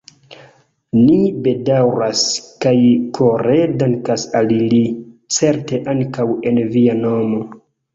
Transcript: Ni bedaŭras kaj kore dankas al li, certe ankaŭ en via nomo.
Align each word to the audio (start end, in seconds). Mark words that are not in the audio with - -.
Ni 1.01 1.17
bedaŭras 1.47 2.25
kaj 2.67 2.75
kore 3.21 3.61
dankas 3.85 4.29
al 4.43 4.53
li, 4.75 4.85
certe 5.41 5.85
ankaŭ 5.97 6.31
en 6.55 6.65
via 6.77 7.03
nomo. 7.09 7.51